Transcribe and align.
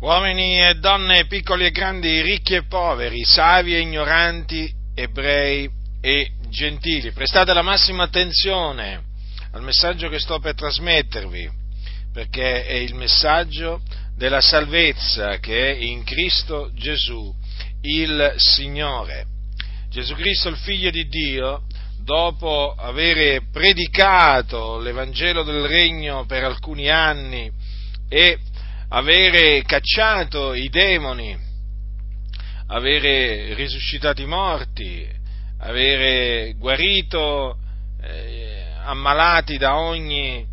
uomini 0.00 0.60
e 0.60 0.74
donne, 0.74 1.26
piccoli 1.26 1.64
e 1.64 1.70
grandi, 1.70 2.20
ricchi 2.20 2.54
e 2.54 2.64
poveri, 2.64 3.24
savi 3.24 3.74
e 3.74 3.80
ignoranti, 3.80 4.70
ebrei 4.94 5.68
e 6.00 6.32
gentili, 6.48 7.12
prestate 7.12 7.52
la 7.52 7.62
massima 7.62 8.04
attenzione 8.04 9.02
al 9.52 9.62
messaggio 9.62 10.08
che 10.08 10.18
sto 10.18 10.38
per 10.38 10.54
trasmettervi, 10.54 11.50
perché 12.12 12.66
è 12.66 12.74
il 12.74 12.94
messaggio 12.94 13.80
della 14.16 14.40
salvezza 14.40 15.38
che 15.38 15.72
è 15.72 15.82
in 15.82 16.04
Cristo 16.04 16.70
Gesù, 16.74 17.34
il 17.82 18.34
Signore. 18.36 19.26
Gesù 19.88 20.14
Cristo, 20.14 20.48
il 20.48 20.56
Figlio 20.56 20.90
di 20.90 21.08
Dio, 21.08 21.62
dopo 21.98 22.74
aver 22.74 23.42
predicato 23.50 24.78
l'Evangelo 24.78 25.42
del 25.42 25.66
Regno 25.66 26.26
per 26.26 26.44
alcuni 26.44 26.90
anni 26.90 27.50
e 28.08 28.38
avere 28.88 29.62
cacciato 29.62 30.54
i 30.54 30.68
demoni, 30.68 31.36
avere 32.68 33.54
risuscitato 33.54 34.22
i 34.22 34.26
morti, 34.26 35.08
avere 35.58 36.54
guarito 36.56 37.56
eh, 38.00 38.64
ammalati 38.84 39.58
da 39.58 39.76
ogni, 39.76 40.46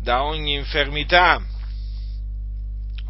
da 0.00 0.24
ogni 0.24 0.54
infermità, 0.54 1.42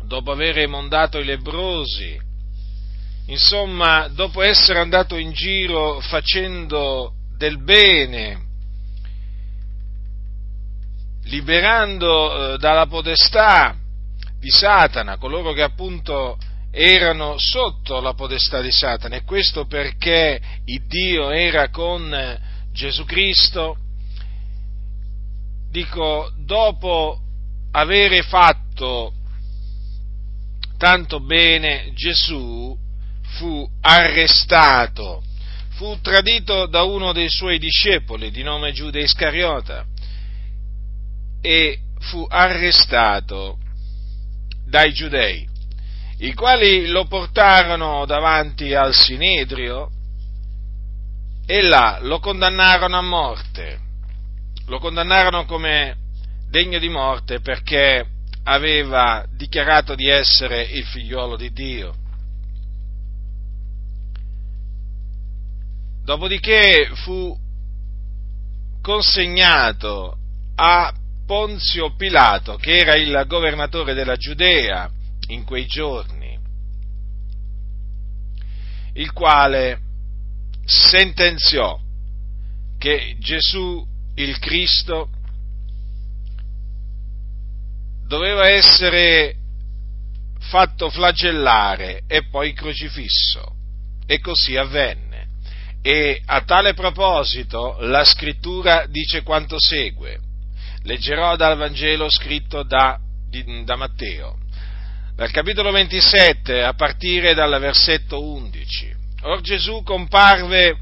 dopo 0.04 0.30
aver 0.30 0.68
mondato 0.68 1.18
i 1.18 1.24
lebrosi, 1.24 2.20
insomma, 3.26 4.08
dopo 4.08 4.42
essere 4.42 4.78
andato 4.78 5.16
in 5.16 5.32
giro 5.32 5.98
facendo 6.00 7.14
del 7.36 7.60
bene, 7.60 8.42
liberando 11.24 12.54
eh, 12.54 12.58
dalla 12.58 12.86
potestà 12.86 13.76
di 14.44 14.50
Satana, 14.50 15.16
coloro 15.16 15.54
che 15.54 15.62
appunto 15.62 16.36
erano 16.70 17.38
sotto 17.38 17.98
la 18.00 18.12
potestà 18.12 18.60
di 18.60 18.70
Satana, 18.70 19.16
e 19.16 19.24
questo 19.24 19.64
perché 19.64 20.38
Dio 20.86 21.30
era 21.30 21.70
con 21.70 22.38
Gesù 22.70 23.06
Cristo, 23.06 23.78
dico, 25.70 26.30
dopo 26.44 27.20
avere 27.70 28.20
fatto 28.20 29.14
tanto 30.76 31.20
bene, 31.20 31.92
Gesù 31.94 32.76
fu 33.38 33.66
arrestato, 33.80 35.22
fu 35.70 35.98
tradito 36.02 36.66
da 36.66 36.82
uno 36.82 37.12
dei 37.12 37.30
suoi 37.30 37.58
discepoli 37.58 38.30
di 38.30 38.42
nome 38.42 38.72
Giuda 38.72 39.00
Iscariota 39.00 39.86
e 41.40 41.78
fu 42.00 42.26
arrestato 42.28 43.58
dai 44.74 44.92
giudei, 44.92 45.48
i 46.18 46.34
quali 46.34 46.88
lo 46.88 47.06
portarono 47.06 48.04
davanti 48.06 48.74
al 48.74 48.92
Sinedrio 48.92 49.88
e 51.46 51.62
là 51.62 52.00
lo 52.00 52.18
condannarono 52.18 52.96
a 52.96 53.00
morte. 53.00 53.78
Lo 54.66 54.80
condannarono 54.80 55.44
come 55.44 55.96
degno 56.48 56.80
di 56.80 56.88
morte 56.88 57.38
perché 57.38 58.04
aveva 58.42 59.24
dichiarato 59.30 59.94
di 59.94 60.08
essere 60.08 60.62
il 60.62 60.84
figliuolo 60.84 61.36
di 61.36 61.52
Dio. 61.52 61.94
Dopodiché 66.02 66.90
fu 66.94 67.38
consegnato 68.82 70.16
a 70.56 70.92
Ponzio 71.26 71.94
Pilato, 71.94 72.56
che 72.56 72.78
era 72.78 72.94
il 72.96 73.24
governatore 73.26 73.94
della 73.94 74.16
Giudea 74.16 74.90
in 75.28 75.44
quei 75.44 75.66
giorni, 75.66 76.38
il 78.94 79.12
quale 79.12 79.80
sentenziò 80.64 81.78
che 82.78 83.16
Gesù 83.18 83.86
il 84.16 84.38
Cristo 84.38 85.08
doveva 88.06 88.48
essere 88.48 89.36
fatto 90.38 90.90
flagellare 90.90 92.02
e 92.06 92.28
poi 92.28 92.52
crocifisso. 92.52 93.52
E 94.06 94.20
così 94.20 94.56
avvenne. 94.56 95.28
E 95.80 96.20
a 96.26 96.42
tale 96.42 96.74
proposito 96.74 97.76
la 97.80 98.04
scrittura 98.04 98.86
dice 98.86 99.22
quanto 99.22 99.58
segue. 99.58 100.20
Leggerò 100.86 101.34
dal 101.36 101.56
Vangelo 101.56 102.10
scritto 102.10 102.62
da, 102.62 102.98
da 103.64 103.76
Matteo, 103.76 104.36
dal 105.16 105.30
capitolo 105.30 105.70
27 105.70 106.62
a 106.62 106.74
partire 106.74 107.32
dal 107.32 107.58
versetto 107.58 108.22
11. 108.22 108.94
Or 109.22 109.40
Gesù 109.40 109.82
comparve 109.82 110.76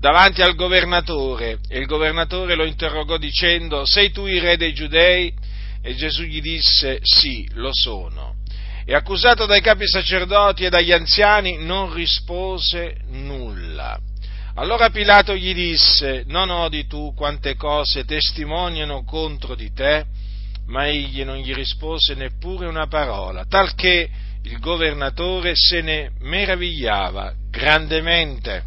davanti 0.00 0.42
al 0.42 0.56
governatore 0.56 1.60
e 1.68 1.78
il 1.78 1.86
governatore 1.86 2.56
lo 2.56 2.64
interrogò 2.64 3.16
dicendo, 3.16 3.84
sei 3.84 4.10
tu 4.10 4.26
il 4.26 4.40
re 4.40 4.56
dei 4.56 4.74
giudei? 4.74 5.32
E 5.80 5.94
Gesù 5.94 6.22
gli 6.22 6.40
disse, 6.40 6.98
sì, 7.02 7.48
lo 7.52 7.70
sono. 7.72 8.34
E 8.84 8.92
accusato 8.92 9.46
dai 9.46 9.60
capi 9.60 9.86
sacerdoti 9.86 10.64
e 10.64 10.70
dagli 10.70 10.90
anziani 10.90 11.64
non 11.64 11.94
rispose 11.94 12.96
nulla. 13.10 14.00
Allora 14.56 14.88
Pilato 14.90 15.34
gli 15.34 15.52
disse, 15.52 16.22
non 16.28 16.48
odi 16.48 16.86
tu 16.86 17.12
quante 17.12 17.56
cose 17.56 18.04
testimoniano 18.04 19.02
contro 19.02 19.56
di 19.56 19.72
te? 19.72 20.04
Ma 20.66 20.86
egli 20.86 21.24
non 21.24 21.38
gli 21.38 21.52
rispose 21.52 22.14
neppure 22.14 22.68
una 22.68 22.86
parola, 22.86 23.44
talché 23.46 24.08
il 24.44 24.58
governatore 24.60 25.52
se 25.56 25.80
ne 25.80 26.12
meravigliava 26.20 27.34
grandemente. 27.50 28.62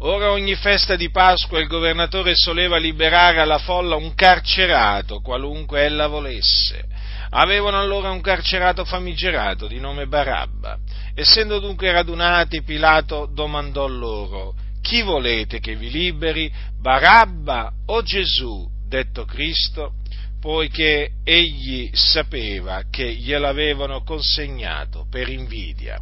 Ora 0.00 0.32
ogni 0.32 0.54
festa 0.54 0.96
di 0.96 1.10
Pasqua 1.10 1.58
il 1.58 1.66
governatore 1.66 2.34
soleva 2.34 2.76
liberare 2.76 3.40
alla 3.40 3.58
folla 3.58 3.96
un 3.96 4.14
carcerato, 4.14 5.20
qualunque 5.20 5.84
ella 5.84 6.08
volesse. 6.08 6.84
Avevano 7.30 7.78
allora 7.78 8.10
un 8.10 8.20
carcerato 8.20 8.84
famigerato 8.84 9.66
di 9.66 9.78
nome 9.78 10.06
Barabba. 10.06 10.78
Essendo 11.14 11.58
dunque 11.58 11.92
radunati, 11.92 12.62
Pilato 12.62 13.28
domandò 13.32 13.86
loro, 13.86 14.54
chi 14.80 15.02
volete 15.02 15.60
che 15.60 15.76
vi 15.76 15.90
liberi, 15.90 16.52
Barabba 16.80 17.72
o 17.86 18.02
Gesù, 18.02 18.68
detto 18.86 19.24
Cristo? 19.24 19.94
Poiché 20.40 21.10
egli 21.22 21.90
sapeva 21.92 22.84
che 22.90 23.12
gliel'avevano 23.12 24.02
consegnato 24.02 25.06
per 25.10 25.28
invidia. 25.28 26.00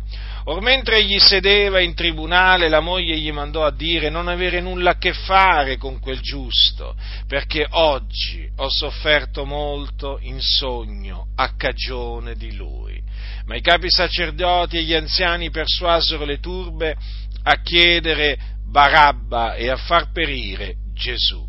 Or 0.49 0.63
mentre 0.63 0.97
egli 0.97 1.19
sedeva 1.19 1.79
in 1.79 1.93
tribunale, 1.93 2.71
la 2.71 2.81
moglie 2.81 3.19
gli 3.19 3.31
mandò 3.31 3.67
a 3.67 3.71
dire 3.71 4.09
non 4.09 4.29
avere 4.29 4.63
nulla 4.63 4.93
a 4.93 4.97
che 4.97 5.13
fare 5.13 5.77
con 5.77 6.01
quel 6.01 6.21
giusto, 6.21 6.97
perché 7.27 7.67
oggi 7.69 8.51
ho 8.57 8.71
sofferto 8.71 9.45
molto 9.45 10.19
in 10.23 10.41
sogno 10.41 11.27
a 11.37 11.55
cagione 11.55 12.35
di 12.35 12.57
lui. 12.57 12.99
Ma 13.45 13.57
i 13.57 13.61
capi 13.61 13.91
sacerdoti 13.91 14.79
e 14.79 14.85
gli 14.85 14.95
anziani 14.95 15.51
persuasero 15.51 16.25
le 16.25 16.41
turbe 16.41 16.97
a 17.43 17.61
chiedere 17.61 18.39
Barabba 18.71 19.55
e 19.55 19.69
a 19.69 19.77
far 19.77 20.13
perire 20.13 20.77
Gesù. 20.95 21.48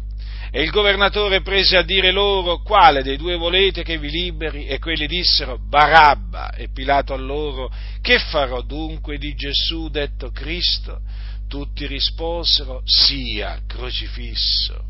E 0.51 0.63
il 0.63 0.71
governatore 0.71 1.41
prese 1.41 1.77
a 1.77 1.83
dire 1.83 2.11
loro 2.11 2.61
quale 2.61 3.03
dei 3.03 3.17
due 3.17 3.35
volete 3.35 3.83
che 3.83 3.99
vi 3.99 4.09
liberi 4.09 4.65
e 4.65 4.79
quelli 4.79 5.05
dissero 5.05 5.59
Barabba 5.59 6.53
e 6.53 6.69
Pilato 6.73 7.13
a 7.13 7.17
loro 7.17 7.71
che 8.01 8.17
farò 8.17 8.61
dunque 8.61 9.19
di 9.19 9.35
Gesù 9.35 9.89
detto 9.89 10.31
Cristo? 10.31 11.01
Tutti 11.47 11.85
risposero 11.85 12.81
sia 12.83 13.59
crocifisso. 13.67 14.85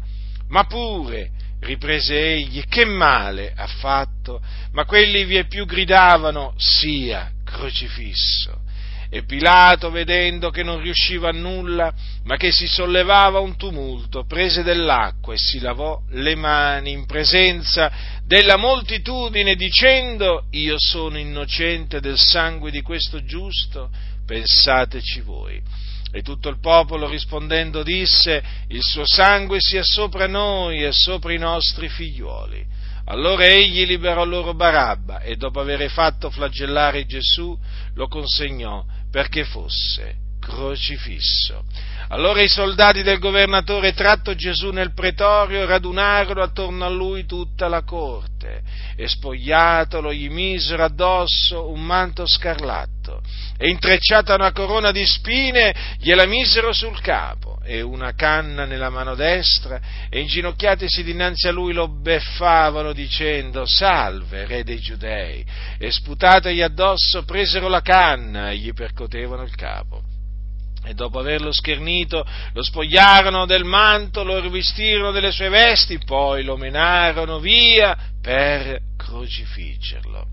Ma 0.47 0.63
pure, 0.63 1.31
riprese 1.59 2.17
egli, 2.17 2.63
che 2.65 2.85
male 2.85 3.53
ha 3.55 3.67
fatto? 3.67 4.41
Ma 4.71 4.85
quelli 4.85 5.25
vie 5.25 5.45
più 5.45 5.65
gridavano 5.65 6.53
sia 6.57 7.31
crocifisso. 7.43 8.61
E 9.11 9.23
Pilato, 9.23 9.89
vedendo 9.89 10.51
che 10.51 10.61
non 10.61 10.81
riusciva 10.81 11.29
a 11.29 11.33
nulla, 11.33 11.91
ma 12.25 12.37
che 12.37 12.51
si 12.51 12.67
sollevava 12.67 13.39
un 13.39 13.57
tumulto, 13.57 14.23
prese 14.25 14.61
dell'acqua 14.61 15.33
e 15.33 15.37
si 15.39 15.59
lavò 15.59 15.99
le 16.11 16.35
mani 16.35 16.91
in 16.91 17.07
presenza 17.07 17.91
della 18.23 18.57
moltitudine, 18.57 19.55
dicendo, 19.55 20.45
io 20.51 20.75
sono 20.77 21.17
innocente 21.17 21.99
del 21.99 22.19
sangue 22.19 22.69
di 22.69 22.81
questo 22.83 23.23
giusto, 23.23 23.89
pensateci 24.27 25.21
voi. 25.21 25.59
E 26.11 26.21
tutto 26.21 26.49
il 26.49 26.59
popolo 26.59 27.07
rispondendo 27.07 27.81
disse, 27.81 28.43
il 28.67 28.81
suo 28.81 29.07
sangue 29.07 29.57
sia 29.59 29.83
sopra 29.83 30.27
noi 30.27 30.83
e 30.83 30.91
sopra 30.91 31.33
i 31.33 31.37
nostri 31.39 31.89
figliuoli. 31.89 32.77
Allora 33.05 33.43
egli 33.45 33.85
liberò 33.85 34.23
loro 34.23 34.53
Barabba 34.53 35.21
e 35.21 35.35
dopo 35.35 35.59
aver 35.59 35.89
fatto 35.89 36.29
flagellare 36.29 37.07
Gesù 37.07 37.57
lo 37.95 38.07
consegnò 38.07 38.85
perché 39.11 39.43
fosse 39.43 40.15
crocifisso. 40.39 41.63
Allora 42.11 42.41
i 42.41 42.47
soldati 42.47 43.03
del 43.03 43.19
governatore, 43.19 43.93
tratto 43.93 44.33
Gesù 44.33 44.71
nel 44.71 44.93
pretorio, 44.93 45.67
radunarono 45.67 46.41
attorno 46.41 46.83
a 46.83 46.89
lui 46.89 47.27
tutta 47.27 47.67
la 47.67 47.83
corte. 47.83 48.61
E 48.95 49.07
spogliatolo 49.07 50.11
gli 50.11 50.27
misero 50.27 50.83
addosso 50.83 51.69
un 51.69 51.81
manto 51.81 52.25
scarlatto. 52.25 53.21
E 53.55 53.69
intrecciata 53.69 54.33
una 54.33 54.51
corona 54.51 54.91
di 54.91 55.05
spine 55.05 55.75
gliela 55.99 56.25
misero 56.25 56.73
sul 56.73 56.99
capo. 56.99 57.59
E 57.63 57.81
una 57.81 58.15
canna 58.15 58.65
nella 58.65 58.89
mano 58.89 59.13
destra. 59.13 59.79
E 60.09 60.19
inginocchiatisi 60.19 61.03
dinanzi 61.03 61.47
a 61.47 61.51
lui 61.51 61.73
lo 61.73 61.87
beffavano 61.87 62.91
dicendo 62.91 63.67
salve 63.67 64.47
re 64.47 64.63
dei 64.63 64.79
giudei 64.79 65.45
e 65.77 65.91
sputategli 65.91 66.61
addosso 66.61 67.23
presero 67.23 67.67
la 67.67 67.81
canna 67.81 68.49
e 68.49 68.57
gli 68.57 68.73
percotevano 68.73 69.43
il 69.43 69.53
capo 69.53 70.08
e 70.89 70.95
dopo 70.95 71.19
averlo 71.19 71.51
schernito 71.51 72.25
lo 72.53 72.63
spogliarono 72.63 73.45
del 73.45 73.63
manto, 73.63 74.23
lo 74.23 74.39
rivestirono 74.39 75.11
delle 75.11 75.31
sue 75.31 75.47
vesti, 75.47 75.99
poi 75.99 76.43
lo 76.43 76.57
menarono 76.57 77.37
via 77.37 77.95
per 78.19 78.79
crocifiggerlo. 78.97 80.25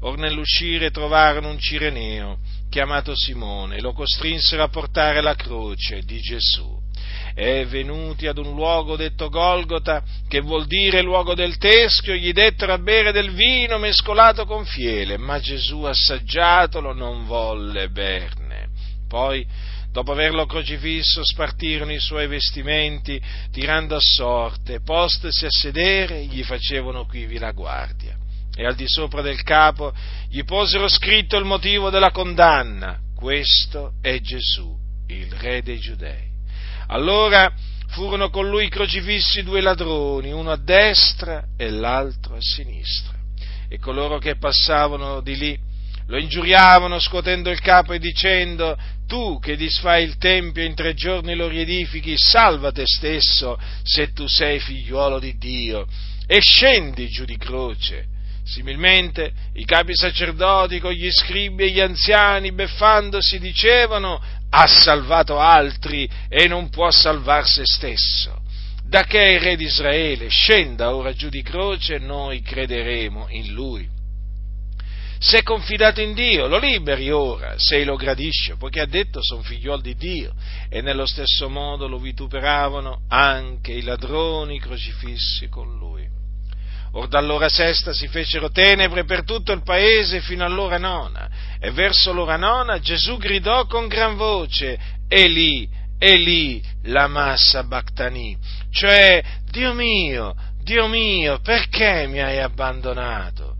Or 0.00 0.18
nell'uscire 0.18 0.90
trovarono 0.90 1.48
un 1.48 1.58
cireneo 1.58 2.36
chiamato 2.68 3.16
Simone 3.16 3.80
lo 3.80 3.94
costrinsero 3.94 4.62
a 4.62 4.68
portare 4.68 5.22
la 5.22 5.34
croce 5.34 6.02
di 6.02 6.20
Gesù. 6.20 6.78
E 7.34 7.64
venuti 7.64 8.26
ad 8.26 8.36
un 8.36 8.54
luogo 8.54 8.96
detto 8.96 9.30
Golgota, 9.30 10.02
che 10.28 10.40
vuol 10.40 10.66
dire 10.66 11.00
luogo 11.00 11.34
del 11.34 11.56
teschio, 11.56 12.14
gli 12.14 12.32
dettero 12.32 12.74
a 12.74 12.78
bere 12.78 13.12
del 13.12 13.30
vino 13.30 13.78
mescolato 13.78 14.44
con 14.44 14.66
fiele, 14.66 15.16
ma 15.16 15.40
Gesù 15.40 15.84
assaggiatolo 15.84 16.92
non 16.92 17.24
volle 17.24 17.88
berne. 17.88 18.68
Poi 19.08 19.46
dopo 19.96 20.12
averlo 20.12 20.44
crocifisso, 20.44 21.24
spartirono 21.24 21.90
i 21.90 21.98
suoi 21.98 22.26
vestimenti, 22.26 23.18
tirando 23.50 23.96
a 23.96 24.00
sorte, 24.00 24.82
postesi 24.82 25.46
a 25.46 25.50
sedere, 25.50 26.26
gli 26.26 26.42
facevano 26.42 27.06
quivi 27.06 27.38
la 27.38 27.52
guardia. 27.52 28.14
E 28.54 28.66
al 28.66 28.74
di 28.74 28.84
sopra 28.86 29.22
del 29.22 29.42
capo 29.42 29.94
gli 30.28 30.44
posero 30.44 30.86
scritto 30.86 31.38
il 31.38 31.46
motivo 31.46 31.88
della 31.88 32.10
condanna. 32.10 32.98
Questo 33.14 33.94
è 34.02 34.20
Gesù, 34.20 34.76
il 35.06 35.32
Re 35.32 35.62
dei 35.62 35.78
Giudei. 35.78 36.28
Allora 36.88 37.50
furono 37.88 38.28
con 38.28 38.50
lui 38.50 38.68
crocifissi 38.68 39.44
due 39.44 39.62
ladroni, 39.62 40.30
uno 40.30 40.50
a 40.50 40.58
destra 40.58 41.46
e 41.56 41.70
l'altro 41.70 42.36
a 42.36 42.40
sinistra. 42.40 43.16
E 43.66 43.78
coloro 43.78 44.18
che 44.18 44.36
passavano 44.36 45.22
di 45.22 45.36
lì 45.38 45.58
lo 46.08 46.18
ingiuriavano 46.18 46.98
scuotendo 46.98 47.50
il 47.50 47.60
capo 47.60 47.92
e 47.92 47.98
dicendo 47.98 48.76
tu 49.06 49.38
che 49.40 49.56
disfai 49.56 50.04
il 50.04 50.16
Tempio 50.18 50.62
e 50.62 50.66
in 50.66 50.74
tre 50.74 50.94
giorni 50.94 51.34
lo 51.34 51.48
riedifichi, 51.48 52.14
salva 52.16 52.72
te 52.72 52.84
stesso 52.84 53.58
se 53.82 54.12
tu 54.12 54.26
sei 54.26 54.58
figliuolo 54.58 55.18
di 55.18 55.36
Dio 55.36 55.86
e 56.26 56.40
scendi 56.40 57.08
giù 57.08 57.24
di 57.24 57.36
croce. 57.36 58.14
Similmente 58.44 59.32
i 59.54 59.64
capi 59.64 59.94
sacerdoti 59.94 60.78
con 60.78 60.92
gli 60.92 61.10
scribi 61.10 61.64
e 61.64 61.70
gli 61.70 61.80
anziani 61.80 62.52
beffandosi 62.52 63.40
dicevano 63.40 64.22
ha 64.48 64.66
salvato 64.68 65.40
altri 65.40 66.08
e 66.28 66.46
non 66.46 66.68
può 66.70 66.90
salvar 66.90 67.46
se 67.46 67.62
stesso. 67.64 68.42
Da 68.88 69.02
che 69.02 69.20
il 69.20 69.40
re 69.40 69.56
di 69.56 69.64
Israele 69.64 70.28
scenda 70.28 70.94
ora 70.94 71.12
giù 71.12 71.28
di 71.28 71.42
croce 71.42 71.98
noi 71.98 72.40
crederemo 72.40 73.26
in 73.30 73.52
lui 73.52 73.95
se 75.18 75.42
confidato 75.42 76.00
in 76.00 76.14
Dio, 76.14 76.46
lo 76.46 76.58
liberi 76.58 77.10
ora, 77.10 77.54
se 77.56 77.84
lo 77.84 77.96
gradisce, 77.96 78.56
poiché 78.56 78.80
ha 78.80 78.86
detto 78.86 79.22
sono 79.22 79.42
figliuol 79.42 79.80
di 79.80 79.96
Dio, 79.96 80.32
e 80.68 80.82
nello 80.82 81.06
stesso 81.06 81.48
modo 81.48 81.88
lo 81.88 81.98
vituperavano 81.98 83.02
anche 83.08 83.72
i 83.72 83.82
ladroni 83.82 84.60
crocifissi 84.60 85.48
con 85.48 85.76
lui. 85.76 86.06
Or 86.92 87.08
dall'ora 87.08 87.48
sesta 87.48 87.92
si 87.92 88.08
fecero 88.08 88.50
tenebre 88.50 89.04
per 89.04 89.24
tutto 89.24 89.52
il 89.52 89.62
paese 89.62 90.20
fino 90.20 90.44
all'ora 90.44 90.78
nona, 90.78 91.28
e 91.58 91.70
verso 91.70 92.12
l'ora 92.12 92.36
nona 92.36 92.78
Gesù 92.78 93.16
gridò 93.16 93.66
con 93.66 93.86
gran 93.86 94.16
voce, 94.16 94.78
Eli, 95.08 95.68
Eli, 95.98 96.62
la 96.84 97.06
massa 97.06 97.64
Bactani, 97.64 98.36
cioè, 98.70 99.22
Dio 99.50 99.72
mio, 99.72 100.34
Dio 100.62 100.86
mio, 100.88 101.40
perché 101.40 102.06
mi 102.06 102.20
hai 102.20 102.38
abbandonato? 102.38 103.55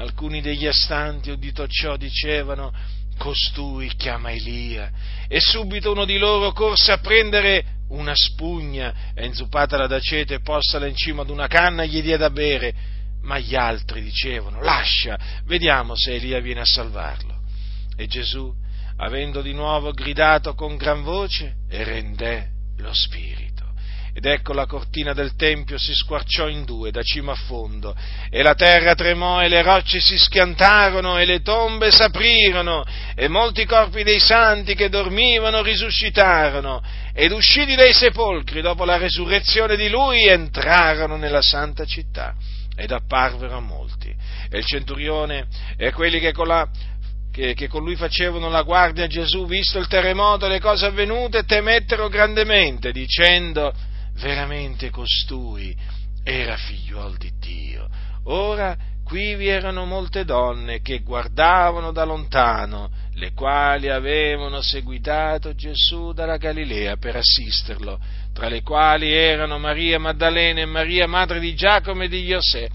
Alcuni 0.00 0.40
degli 0.40 0.66
astanti, 0.66 1.30
udito 1.30 1.66
ciò, 1.68 1.98
dicevano, 1.98 2.72
costui 3.18 3.94
chiama 3.96 4.30
Elia. 4.30 4.90
E 5.28 5.40
subito 5.40 5.92
uno 5.92 6.06
di 6.06 6.16
loro 6.16 6.52
corse 6.52 6.92
a 6.92 6.98
prendere 6.98 7.64
una 7.88 8.14
spugna 8.14 9.12
e 9.14 9.26
inzuppatela 9.26 9.86
d'acete 9.86 10.34
e 10.34 10.40
possala 10.40 10.86
in 10.86 10.96
cima 10.96 11.20
ad 11.20 11.28
una 11.28 11.48
canna 11.48 11.84
gli 11.84 12.00
diede 12.00 12.16
da 12.16 12.30
bere. 12.30 12.74
Ma 13.22 13.38
gli 13.38 13.54
altri 13.54 14.00
dicevano, 14.00 14.62
lascia, 14.62 15.18
vediamo 15.44 15.94
se 15.94 16.14
Elia 16.14 16.40
viene 16.40 16.60
a 16.60 16.64
salvarlo. 16.64 17.42
E 17.94 18.06
Gesù, 18.06 18.50
avendo 18.96 19.42
di 19.42 19.52
nuovo 19.52 19.92
gridato 19.92 20.54
con 20.54 20.76
gran 20.76 21.02
voce, 21.02 21.56
rendè 21.68 22.48
lo 22.78 22.94
spirito. 22.94 23.49
Ed 24.12 24.24
ecco 24.24 24.52
la 24.52 24.66
cortina 24.66 25.12
del 25.12 25.36
Tempio 25.36 25.78
si 25.78 25.94
squarciò 25.94 26.48
in 26.48 26.64
due 26.64 26.90
da 26.90 27.02
cima 27.02 27.32
a 27.32 27.36
fondo, 27.36 27.94
e 28.28 28.42
la 28.42 28.54
terra 28.54 28.94
tremò 28.94 29.40
e 29.40 29.48
le 29.48 29.62
rocce 29.62 30.00
si 30.00 30.18
schiantarono 30.18 31.16
e 31.16 31.24
le 31.24 31.42
tombe 31.42 31.92
s'aprirono, 31.92 32.84
e 33.14 33.28
molti 33.28 33.64
corpi 33.66 34.02
dei 34.02 34.18
santi 34.18 34.74
che 34.74 34.88
dormivano 34.88 35.62
risuscitarono, 35.62 36.82
ed 37.14 37.30
usciti 37.30 37.76
dai 37.76 37.92
sepolcri 37.92 38.60
dopo 38.60 38.84
la 38.84 38.96
resurrezione 38.96 39.76
di 39.76 39.88
lui 39.88 40.26
entrarono 40.26 41.16
nella 41.16 41.42
santa 41.42 41.84
città, 41.84 42.34
ed 42.74 42.90
apparvero 42.90 43.56
a 43.56 43.60
molti. 43.60 44.12
E 44.50 44.58
il 44.58 44.64
centurione 44.64 45.46
e 45.76 45.92
quelli 45.92 46.18
che 46.18 46.32
con 46.32 46.48
la 46.48 46.68
che, 47.32 47.54
che, 47.54 47.68
con 47.68 47.84
lui 47.84 47.94
facevano 47.94 48.48
la 48.48 48.62
guardia 48.62 49.04
a 49.04 49.06
Gesù, 49.06 49.46
visto 49.46 49.78
il 49.78 49.86
terremoto 49.86 50.46
e 50.46 50.48
le 50.48 50.58
cose 50.58 50.86
avvenute, 50.86 51.44
temettero 51.44 52.08
grandemente, 52.08 52.90
dicendo 52.90 53.72
veramente 54.20 54.90
costui 54.90 55.74
era 56.22 56.56
figliuol 56.56 57.16
di 57.16 57.32
Dio. 57.38 57.88
Ora 58.24 58.76
qui 59.02 59.34
vi 59.34 59.48
erano 59.48 59.86
molte 59.86 60.24
donne 60.24 60.82
che 60.82 61.00
guardavano 61.00 61.90
da 61.90 62.04
lontano, 62.04 62.90
le 63.14 63.32
quali 63.32 63.88
avevano 63.88 64.60
seguitato 64.60 65.54
Gesù 65.54 66.12
dalla 66.12 66.36
Galilea 66.36 66.96
per 66.96 67.16
assisterlo, 67.16 67.98
tra 68.32 68.48
le 68.48 68.62
quali 68.62 69.12
erano 69.12 69.58
Maria 69.58 69.98
Maddalena 69.98 70.60
e 70.60 70.66
Maria 70.66 71.08
madre 71.08 71.40
di 71.40 71.54
Giacomo 71.54 72.04
e 72.04 72.08
di 72.08 72.26
Giosè 72.26 72.68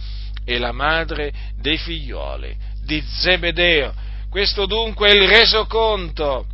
e 0.43 0.57
la 0.57 0.71
madre 0.71 1.31
dei 1.57 1.77
figlioli 1.77 2.55
di 2.83 3.01
Zebedeo. 3.01 3.93
Questo 4.29 4.65
dunque 4.65 5.09
è 5.09 5.13
il 5.13 5.29
resoconto 5.29 6.45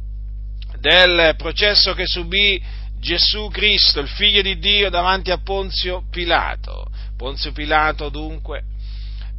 del 0.79 1.35
processo 1.37 1.93
che 1.93 2.05
subì 2.05 2.61
Gesù 3.01 3.49
Cristo, 3.49 3.99
il 3.99 4.07
figlio 4.07 4.43
di 4.43 4.59
Dio, 4.59 4.91
davanti 4.91 5.31
a 5.31 5.39
Ponzio 5.39 6.03
Pilato. 6.11 6.85
Ponzio 7.17 7.51
Pilato 7.51 8.09
dunque, 8.09 8.63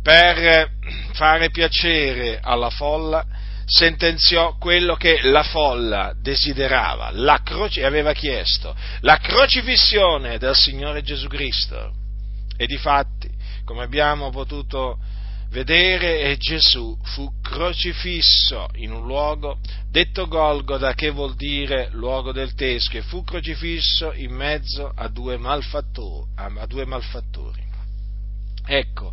per 0.02 0.68
fare 1.12 1.50
piacere 1.50 2.40
alla 2.42 2.70
folla, 2.70 3.24
sentenziò 3.64 4.56
quello 4.58 4.96
che 4.96 5.20
la 5.22 5.44
folla 5.44 6.12
desiderava, 6.20 7.10
la 7.12 7.40
croce, 7.44 7.84
aveva 7.84 8.12
chiesto, 8.12 8.74
la 9.00 9.18
crocifissione 9.18 10.38
del 10.38 10.56
Signore 10.56 11.02
Gesù 11.02 11.28
Cristo. 11.28 11.94
E 12.56 12.66
di 12.66 12.76
fatti, 12.76 13.30
come 13.64 13.84
abbiamo 13.84 14.30
potuto 14.30 14.98
vedere 15.52 16.34
Gesù 16.38 16.98
fu 17.02 17.30
crocifisso 17.42 18.68
in 18.76 18.90
un 18.90 19.06
luogo 19.06 19.58
detto 19.90 20.26
Golgoda, 20.26 20.94
che 20.94 21.10
vuol 21.10 21.36
dire 21.36 21.90
luogo 21.92 22.32
del 22.32 22.54
teschio, 22.54 23.00
e 23.00 23.02
fu 23.02 23.22
crocifisso 23.22 24.12
in 24.14 24.32
mezzo 24.32 24.90
a 24.94 25.08
due, 25.08 25.38
a 25.44 26.66
due 26.66 26.86
malfattori. 26.86 27.62
Ecco, 28.64 29.12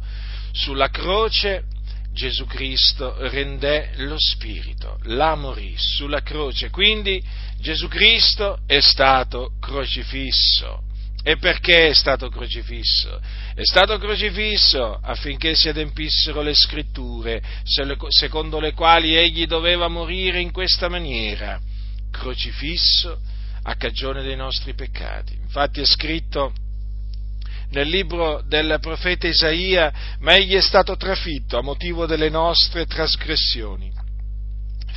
sulla 0.54 0.90
croce 0.90 1.66
Gesù 2.14 2.46
Cristo 2.46 3.16
rendè 3.28 3.92
lo 3.98 4.16
spirito, 4.18 4.98
la 5.04 5.36
morì 5.36 5.76
sulla 5.78 6.22
croce, 6.22 6.70
quindi 6.70 7.22
Gesù 7.60 7.88
Cristo 7.88 8.60
è 8.66 8.80
stato 8.80 9.52
crocifisso 9.60 10.88
e 11.24 11.38
perché 11.38 11.90
è 11.90 11.94
stato 11.94 12.30
crocifisso? 12.30 13.20
È 13.54 13.64
stato 13.64 13.98
crocifisso 13.98 15.00
affinché 15.02 15.56
si 15.56 15.68
adempissero 15.68 16.42
le 16.42 16.54
scritture, 16.54 17.42
secondo 18.08 18.60
le 18.60 18.74
quali 18.74 19.16
egli 19.16 19.46
doveva 19.46 19.88
morire 19.88 20.40
in 20.40 20.52
questa 20.52 20.88
maniera, 20.88 21.60
crocifisso 22.12 23.20
a 23.64 23.76
cagione 23.76 24.24
dei 24.24 24.38
nostri 24.38 24.74
peccati. 24.74 25.34
Infatti 25.34 25.82
è 25.82 25.86
scritto 25.86 26.54
nel 27.72 27.88
libro 27.88 28.42
del 28.48 28.78
profeta 28.80 29.28
Isaia, 29.28 29.94
ma 30.20 30.36
egli 30.36 30.56
è 30.56 30.62
stato 30.62 30.96
trafitto 30.96 31.58
a 31.58 31.62
motivo 31.62 32.06
delle 32.06 32.30
nostre 32.30 32.86
trasgressioni, 32.86 33.92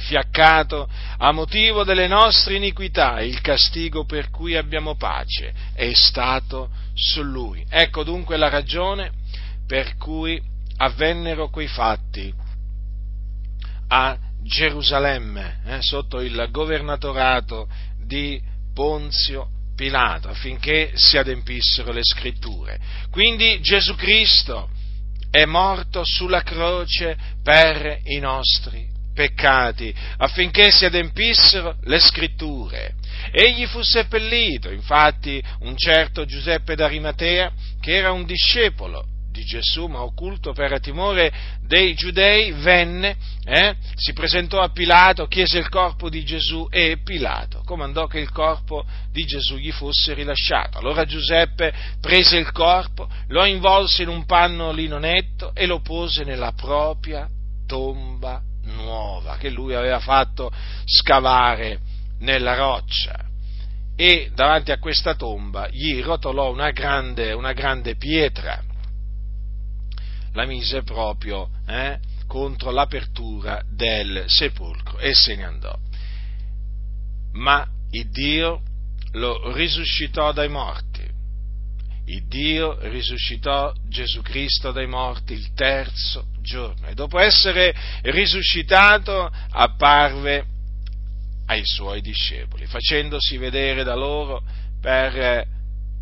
fiaccato 0.03 0.89
a 1.19 1.33
motivo 1.33 1.85
delle 1.85 2.07
nostre 2.07 2.55
iniquità, 2.55 3.21
il 3.21 3.41
castigo 3.41 4.05
per 4.05 4.31
cui 4.31 4.57
abbiamo 4.57 4.97
pace 4.97 5.53
è 5.75 5.93
stato 5.95 6.71
su 6.95 7.23
lui. 7.23 7.65
Ecco 7.69 8.03
dunque 8.03 8.37
la 8.37 8.49
ragione 8.49 9.13
per 9.67 9.97
cui 9.97 10.41
avvennero 10.77 11.49
quei 11.49 11.69
fatti 11.69 12.33
a 13.89 14.19
Gerusalemme, 14.43 15.61
eh, 15.67 15.83
sotto 15.83 16.21
il 16.21 16.49
governatorato 16.51 17.69
di 18.05 18.41
Ponzio 18.75 19.49
Pilato, 19.77 20.29
affinché 20.29 20.93
si 20.95 21.17
adempissero 21.17 21.93
le 21.93 22.03
scritture. 22.03 22.79
Quindi 23.11 23.61
Gesù 23.61 23.95
Cristo 23.95 24.69
è 25.31 25.45
morto 25.45 26.03
sulla 26.05 26.43
croce 26.43 27.17
per 27.43 28.01
i 28.05 28.19
nostri 28.19 28.92
peccati, 29.13 29.95
affinché 30.19 30.71
si 30.71 30.85
adempissero 30.85 31.77
le 31.85 31.99
scritture. 31.99 32.95
Egli 33.31 33.67
fu 33.67 33.83
seppellito, 33.83 34.71
infatti 34.71 35.43
un 35.61 35.77
certo 35.77 36.25
Giuseppe 36.25 36.75
d'Arimatea, 36.75 37.53
che 37.81 37.97
era 37.97 38.13
un 38.13 38.25
discepolo 38.25 39.07
di 39.33 39.45
Gesù, 39.45 39.87
ma 39.87 40.03
occulto 40.03 40.53
per 40.53 40.79
timore 40.81 41.33
dei 41.67 41.95
giudei, 41.95 42.53
venne, 42.53 43.17
eh, 43.45 43.75
si 43.95 44.13
presentò 44.13 44.61
a 44.61 44.69
Pilato, 44.69 45.27
chiese 45.27 45.59
il 45.59 45.69
corpo 45.71 46.11
di 46.11 46.23
Gesù 46.23 46.69
e 46.71 46.99
Pilato 47.03 47.63
comandò 47.65 48.07
che 48.07 48.19
il 48.19 48.31
corpo 48.31 48.85
di 49.11 49.25
Gesù 49.25 49.57
gli 49.57 49.73
fosse 49.73 50.13
rilasciato. 50.13 50.79
Allora 50.79 51.07
Giuseppe 51.07 51.73
prese 52.01 52.37
il 52.37 52.53
corpo, 52.53 53.09
lo 53.29 53.47
involse 53.47 54.03
in 54.03 54.09
un 54.09 54.27
panno 54.27 54.73
linonetto 54.73 55.53
e 55.55 55.65
lo 55.65 55.81
pose 55.81 56.25
nella 56.25 56.53
propria 56.53 57.27
tomba 57.67 58.43
nuova 58.65 59.37
che 59.37 59.51
lui 59.51 59.75
aveva 59.75 60.01
fatto 60.01 60.51
scavare 60.85 61.81
nella 62.21 62.55
roccia 62.55 63.27
e 63.97 64.31
davanti 64.35 64.73
a 64.73 64.79
questa 64.79 65.15
tomba 65.15 65.69
gli 65.69 66.01
rotolò 66.03 66.51
una 66.51 66.71
grande, 66.71 67.33
una 67.33 67.53
grande 67.53 67.97
pietra 67.97 68.63
la 70.33 70.47
mise 70.47 70.83
proprio 70.83 71.51
eh, 71.67 71.99
contro 72.27 72.71
l'apertura 72.71 73.63
del 73.69 74.25
sepolcro 74.27 74.99
e 74.99 75.13
se 75.15 75.37
ne 75.37 75.45
andò. 75.45 75.79
Ma 77.33 77.67
il 77.91 78.11
Dio 78.11 78.63
lo 79.13 79.53
risuscitò 79.53 80.33
dai 80.33 80.49
morti. 80.49 81.11
Il 82.07 82.27
Dio 82.27 82.79
risuscitò 82.89 83.73
Gesù 83.89 84.23
Cristo 84.23 84.73
dai 84.73 84.87
morti 84.87 85.35
il 85.35 85.53
terzo 85.53 86.27
giorno 86.43 86.87
e 86.89 86.95
dopo 86.95 87.19
essere 87.19 87.75
risuscitato 88.03 89.31
apparve 89.51 90.45
ai 91.47 91.63
suoi 91.65 92.01
discepoli, 92.01 92.67
facendosi 92.67 93.37
vedere 93.37 93.85
da 93.85 93.95
loro 93.95 94.43
per 94.81 95.47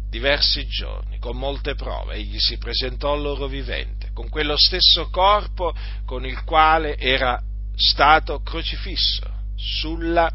diversi 0.09 0.66
giorni, 0.66 1.18
con 1.18 1.37
molte 1.37 1.75
prove. 1.75 2.14
Egli 2.14 2.38
si 2.38 2.59
presentò 2.59 3.14
loro 3.14 3.47
vivente 3.47 4.11
con 4.12 4.28
quello 4.28 4.56
stesso 4.56 5.09
corpo 5.09 5.75
con 6.04 6.26
il 6.26 6.42
quale 6.44 6.99
era 6.99 7.40
stato 7.75 8.40
crocifisso 8.42 9.26
sulla 9.56 10.30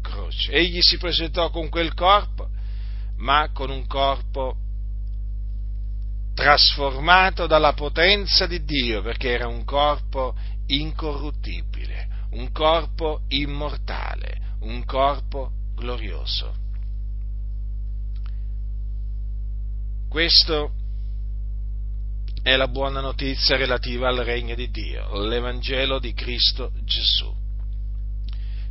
croce. 0.00 0.52
Egli 0.52 0.80
si 0.80 0.96
presentò 0.98 1.50
con 1.50 1.68
quel 1.68 1.94
corpo, 1.94 2.48
ma 3.18 3.50
con 3.52 3.70
un 3.70 3.86
corpo 3.86 4.56
trasformato 6.34 7.46
dalla 7.46 7.72
potenza 7.72 8.46
di 8.46 8.64
Dio, 8.64 9.02
perché 9.02 9.30
era 9.30 9.46
un 9.46 9.64
corpo 9.64 10.34
incorruttibile, 10.66 12.08
un 12.30 12.50
corpo 12.52 13.22
immortale, 13.28 14.56
un 14.60 14.84
corpo 14.84 15.50
glorioso. 15.74 16.60
Questo 20.08 20.72
è 22.42 22.56
la 22.56 22.68
buona 22.68 23.00
notizia 23.00 23.56
relativa 23.56 24.08
al 24.08 24.18
regno 24.18 24.54
di 24.54 24.70
Dio, 24.70 25.26
l'Evangelo 25.26 25.98
di 25.98 26.12
Cristo 26.12 26.72
Gesù, 26.84 27.32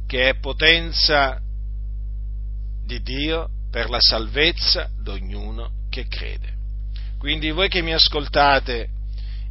che 0.05 0.29
è 0.29 0.39
potenza 0.39 1.39
di 2.85 3.01
Dio 3.01 3.49
per 3.69 3.89
la 3.89 4.01
salvezza 4.01 4.89
di 5.01 5.09
ognuno 5.09 5.85
che 5.89 6.07
crede. 6.07 6.60
Quindi 7.21 7.51
voi 7.51 7.69
che 7.69 7.83
mi 7.83 7.93
ascoltate 7.93 8.89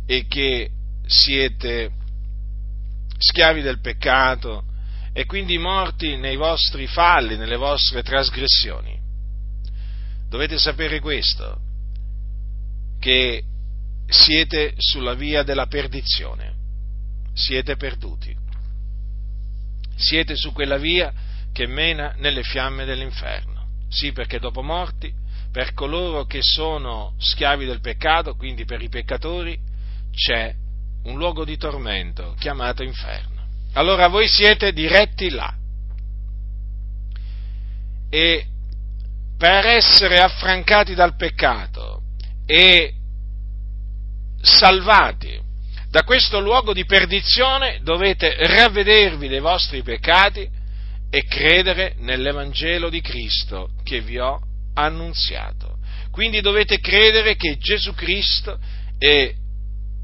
e 0.04 0.26
che 0.26 0.70
siete 1.06 1.92
schiavi 3.16 3.62
del 3.62 3.78
peccato 3.78 4.64
e 5.12 5.24
quindi 5.24 5.56
morti 5.56 6.16
nei 6.16 6.34
vostri 6.34 6.88
falli, 6.88 7.36
nelle 7.36 7.54
vostre 7.54 8.02
trasgressioni, 8.02 8.98
dovete 10.28 10.58
sapere 10.58 10.98
questo, 10.98 11.60
che 12.98 13.44
siete 14.08 14.74
sulla 14.76 15.14
via 15.14 15.44
della 15.44 15.66
perdizione, 15.66 16.52
siete 17.34 17.76
perduti, 17.76 18.36
siete 19.94 20.34
su 20.34 20.50
quella 20.50 20.76
via 20.76 21.12
che 21.52 21.68
mena 21.68 22.16
nelle 22.18 22.42
fiamme 22.42 22.84
dell'inferno. 22.84 23.84
Sì, 23.88 24.10
perché 24.10 24.40
dopo 24.40 24.60
morti, 24.60 25.19
per 25.52 25.74
coloro 25.74 26.24
che 26.24 26.40
sono 26.42 27.14
schiavi 27.18 27.64
del 27.64 27.80
peccato, 27.80 28.34
quindi 28.34 28.64
per 28.64 28.80
i 28.82 28.88
peccatori, 28.88 29.58
c'è 30.12 30.54
un 31.04 31.16
luogo 31.16 31.44
di 31.44 31.56
tormento 31.56 32.34
chiamato 32.38 32.82
inferno. 32.82 33.46
Allora 33.74 34.08
voi 34.08 34.28
siete 34.28 34.72
diretti 34.72 35.30
là. 35.30 35.54
E 38.08 38.46
per 39.36 39.66
essere 39.66 40.18
affrancati 40.18 40.94
dal 40.94 41.16
peccato 41.16 42.02
e 42.44 42.94
salvati 44.42 45.40
da 45.88 46.02
questo 46.04 46.40
luogo 46.40 46.72
di 46.72 46.84
perdizione 46.84 47.80
dovete 47.82 48.36
ravvedervi 48.38 49.28
dei 49.28 49.40
vostri 49.40 49.82
peccati 49.82 50.48
e 51.10 51.24
credere 51.24 51.94
nell'Evangelo 51.98 52.88
di 52.88 53.00
Cristo 53.00 53.70
che 53.82 54.00
vi 54.00 54.18
ho 54.18 54.40
annunziato. 54.82 55.78
Quindi 56.10 56.40
dovete 56.40 56.80
credere 56.80 57.36
che 57.36 57.56
Gesù 57.58 57.94
Cristo 57.94 58.58
è 58.98 59.32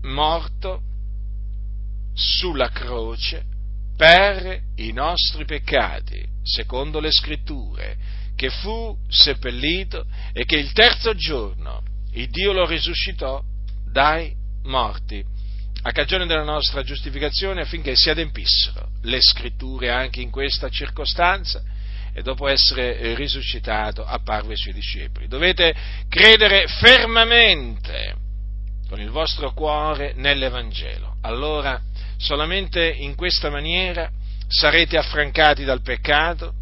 morto 0.03 0.83
sulla 2.15 2.71
croce 2.71 3.45
per 3.97 4.61
i 4.77 4.93
nostri 4.93 5.45
peccati, 5.45 6.25
secondo 6.43 7.01
le 7.01 7.11
scritture, 7.11 7.97
che 8.37 8.51
fu 8.51 8.97
seppellito 9.09 10.07
e 10.33 10.45
che 10.45 10.57
il 10.57 10.73
terzo 10.73 11.15
giorno 11.15 11.83
il 12.13 12.29
Dio 12.29 12.53
lo 12.53 12.67
risuscitò 12.67 13.43
dai 13.91 14.35
morti, 14.65 15.25
a 15.83 15.93
cagione 15.93 16.27
della 16.27 16.45
nostra 16.45 16.83
giustificazione 16.83 17.63
affinché 17.63 17.95
si 17.95 18.11
adempissero 18.11 18.89
le 19.03 19.21
scritture 19.21 19.91
anche 19.91 20.21
in 20.21 20.31
questa 20.31 20.69
circostanza 20.69 21.63
e 22.17 22.23
dopo 22.23 22.49
essere 22.49 23.15
risuscitato 23.15 24.03
apparve 24.03 24.53
ai 24.53 24.57
suoi 24.57 24.73
discepoli. 24.73 25.29
Dovete 25.29 25.75
credere 26.09 26.67
fermamente 26.67 28.15
con 28.89 28.99
il 28.99 29.11
vostro 29.11 29.53
cuore 29.53 30.15
nell'Evangelo. 30.17 31.17
Allora 31.21 31.79
solamente 32.17 32.89
in 32.89 33.15
questa 33.17 33.51
maniera 33.51 34.11
sarete 34.49 34.97
affrancati 34.97 35.65
dal 35.65 35.83
peccato, 35.83 36.55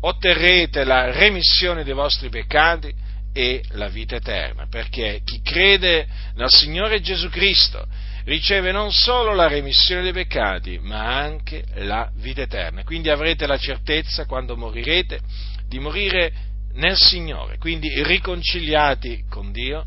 otterrete 0.00 0.84
la 0.84 1.10
remissione 1.10 1.84
dei 1.84 1.94
vostri 1.94 2.28
peccati 2.28 2.92
e 3.32 3.64
la 3.70 3.88
vita 3.88 4.16
eterna, 4.16 4.66
perché 4.68 5.22
chi 5.24 5.40
crede 5.40 6.06
nel 6.34 6.50
Signore 6.50 7.00
Gesù 7.00 7.30
Cristo 7.30 7.86
riceve 8.24 8.72
non 8.72 8.92
solo 8.92 9.34
la 9.34 9.48
remissione 9.48 10.02
dei 10.02 10.12
peccati, 10.12 10.78
ma 10.78 11.16
anche 11.16 11.64
la 11.74 12.10
vita 12.16 12.42
eterna. 12.42 12.84
Quindi 12.84 13.10
avrete 13.10 13.46
la 13.46 13.58
certezza, 13.58 14.26
quando 14.26 14.56
morirete, 14.56 15.20
di 15.66 15.78
morire 15.78 16.32
nel 16.74 16.96
Signore, 16.96 17.58
quindi 17.58 18.02
riconciliati 18.02 19.24
con 19.28 19.52
Dio 19.52 19.84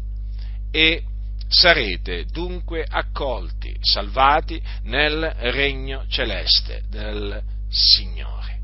e 0.72 1.04
sarete 1.48 2.26
dunque 2.26 2.86
accolti, 2.88 3.76
salvati 3.80 4.62
nel 4.84 5.34
regno 5.38 6.06
celeste 6.08 6.84
del 6.90 7.42
Signore. 7.70 8.60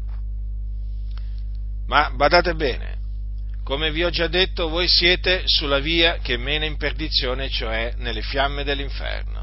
Ma 1.87 2.11
badate 2.13 2.53
bene, 2.53 2.95
come 3.63 3.91
vi 3.91 4.03
ho 4.03 4.09
già 4.09 4.27
detto, 4.27 4.69
voi 4.69 4.87
siete 4.87 5.43
sulla 5.45 5.79
via 5.79 6.19
che 6.21 6.37
mena 6.37 6.65
in 6.65 6.77
perdizione, 6.77 7.49
cioè 7.49 7.93
nelle 7.97 8.21
fiamme 8.21 8.63
dell'inferno. 8.63 9.36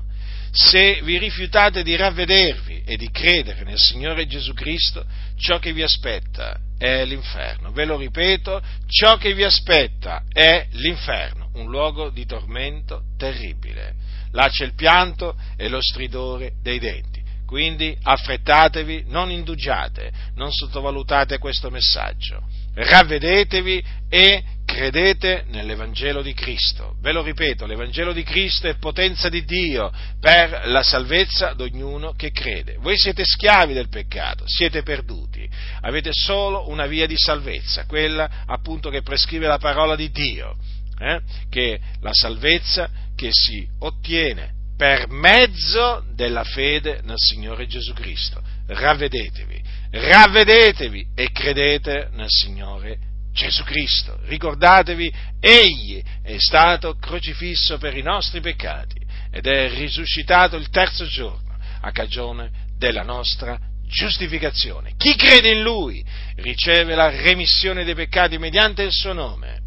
Se 0.56 1.00
vi 1.02 1.18
rifiutate 1.18 1.82
di 1.82 1.96
ravvedervi 1.96 2.84
e 2.86 2.96
di 2.96 3.10
credere 3.10 3.64
nel 3.64 3.76
Signore 3.76 4.24
Gesù 4.28 4.52
Cristo, 4.52 5.04
ciò 5.36 5.58
che 5.58 5.72
vi 5.72 5.82
aspetta 5.82 6.56
è 6.78 7.04
l'inferno. 7.04 7.72
Ve 7.72 7.84
lo 7.84 7.96
ripeto, 7.96 8.62
ciò 8.86 9.16
che 9.16 9.34
vi 9.34 9.42
aspetta 9.42 10.22
è 10.32 10.68
l'inferno, 10.70 11.50
un 11.54 11.68
luogo 11.68 12.08
di 12.08 12.24
tormento 12.24 13.02
terribile. 13.18 13.94
Là 14.30 14.48
c'è 14.48 14.64
il 14.64 14.74
pianto 14.74 15.36
e 15.56 15.68
lo 15.68 15.80
stridore 15.80 16.52
dei 16.62 16.78
denti. 16.78 17.23
Quindi 17.54 17.96
affrettatevi, 18.02 19.04
non 19.06 19.30
indugiate, 19.30 20.10
non 20.34 20.50
sottovalutate 20.50 21.38
questo 21.38 21.70
messaggio. 21.70 22.42
Ravvedetevi 22.74 23.84
e 24.08 24.42
credete 24.64 25.44
nell'Evangelo 25.50 26.20
di 26.20 26.34
Cristo. 26.34 26.96
Ve 27.00 27.12
lo 27.12 27.22
ripeto, 27.22 27.64
l'Evangelo 27.64 28.12
di 28.12 28.24
Cristo 28.24 28.66
è 28.66 28.74
potenza 28.78 29.28
di 29.28 29.44
Dio 29.44 29.92
per 30.18 30.62
la 30.64 30.82
salvezza 30.82 31.54
di 31.54 31.62
ognuno 31.62 32.14
che 32.14 32.32
crede. 32.32 32.76
Voi 32.80 32.98
siete 32.98 33.22
schiavi 33.24 33.72
del 33.72 33.88
peccato, 33.88 34.42
siete 34.48 34.82
perduti, 34.82 35.48
avete 35.82 36.10
solo 36.12 36.68
una 36.70 36.86
via 36.86 37.06
di 37.06 37.16
salvezza, 37.16 37.86
quella 37.86 38.28
appunto 38.46 38.90
che 38.90 39.02
prescrive 39.02 39.46
la 39.46 39.58
parola 39.58 39.94
di 39.94 40.10
Dio, 40.10 40.56
eh? 40.98 41.20
che 41.48 41.78
la 42.00 42.12
salvezza 42.12 42.90
che 43.14 43.28
si 43.30 43.64
ottiene 43.78 44.62
per 44.76 45.08
mezzo 45.08 46.04
della 46.14 46.44
fede 46.44 47.00
nel 47.04 47.18
Signore 47.18 47.66
Gesù 47.66 47.92
Cristo. 47.92 48.42
Ravvedetevi, 48.66 49.62
ravvedetevi 49.90 51.06
e 51.14 51.30
credete 51.30 52.08
nel 52.12 52.28
Signore 52.28 52.98
Gesù 53.32 53.62
Cristo. 53.64 54.18
Ricordatevi, 54.24 55.12
Egli 55.40 56.02
è 56.22 56.36
stato 56.38 56.96
crocifisso 56.96 57.78
per 57.78 57.96
i 57.96 58.02
nostri 58.02 58.40
peccati 58.40 59.00
ed 59.30 59.46
è 59.46 59.68
risuscitato 59.74 60.56
il 60.56 60.70
terzo 60.70 61.06
giorno 61.06 61.56
a 61.80 61.90
cagione 61.90 62.50
della 62.78 63.02
nostra 63.02 63.58
giustificazione. 63.86 64.94
Chi 64.96 65.14
crede 65.16 65.50
in 65.50 65.62
Lui 65.62 66.04
riceve 66.36 66.94
la 66.94 67.10
remissione 67.10 67.84
dei 67.84 67.94
peccati 67.94 68.38
mediante 68.38 68.82
il 68.82 68.92
suo 68.92 69.12
nome 69.12 69.60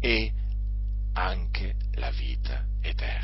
e 0.00 0.30
anche 1.14 1.74
la 1.94 2.10
vita 2.10 2.64
eterna. 2.82 3.23